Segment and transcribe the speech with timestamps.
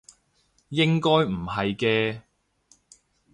[0.69, 2.21] 應該唔係嘅